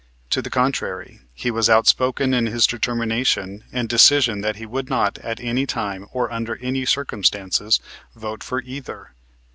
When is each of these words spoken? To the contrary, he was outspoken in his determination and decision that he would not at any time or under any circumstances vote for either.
To 0.31 0.41
the 0.41 0.49
contrary, 0.49 1.19
he 1.31 1.51
was 1.51 1.69
outspoken 1.69 2.33
in 2.33 2.47
his 2.47 2.65
determination 2.65 3.63
and 3.71 3.87
decision 3.87 4.41
that 4.41 4.55
he 4.55 4.65
would 4.65 4.89
not 4.89 5.19
at 5.19 5.39
any 5.39 5.67
time 5.67 6.07
or 6.11 6.33
under 6.33 6.55
any 6.55 6.85
circumstances 6.85 7.79
vote 8.15 8.43
for 8.43 8.63
either. 8.63 9.11